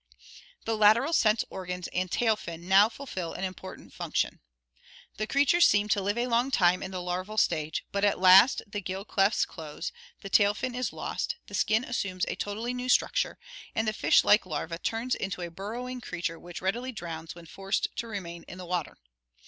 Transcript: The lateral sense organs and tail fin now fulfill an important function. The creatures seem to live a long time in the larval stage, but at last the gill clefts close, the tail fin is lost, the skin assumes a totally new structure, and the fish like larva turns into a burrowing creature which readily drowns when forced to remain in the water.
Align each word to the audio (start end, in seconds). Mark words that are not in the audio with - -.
The 0.65 0.75
lateral 0.75 1.13
sense 1.13 1.43
organs 1.51 1.87
and 1.89 2.09
tail 2.09 2.35
fin 2.35 2.67
now 2.67 2.89
fulfill 2.89 3.33
an 3.33 3.43
important 3.43 3.93
function. 3.93 4.39
The 5.17 5.27
creatures 5.27 5.67
seem 5.67 5.89
to 5.89 6.01
live 6.01 6.17
a 6.17 6.25
long 6.25 6.49
time 6.49 6.81
in 6.81 6.89
the 6.89 7.03
larval 7.03 7.37
stage, 7.37 7.85
but 7.91 8.03
at 8.03 8.19
last 8.19 8.63
the 8.65 8.81
gill 8.81 9.05
clefts 9.05 9.45
close, 9.45 9.91
the 10.23 10.27
tail 10.31 10.55
fin 10.55 10.73
is 10.73 10.91
lost, 10.91 11.35
the 11.45 11.53
skin 11.53 11.83
assumes 11.83 12.25
a 12.27 12.35
totally 12.35 12.73
new 12.73 12.89
structure, 12.89 13.37
and 13.75 13.87
the 13.87 13.93
fish 13.93 14.23
like 14.23 14.43
larva 14.43 14.79
turns 14.79 15.13
into 15.13 15.43
a 15.43 15.51
burrowing 15.51 16.01
creature 16.01 16.39
which 16.39 16.63
readily 16.63 16.91
drowns 16.91 17.35
when 17.35 17.45
forced 17.45 17.87
to 17.97 18.07
remain 18.07 18.41
in 18.47 18.57
the 18.57 18.65
water. 18.65 18.97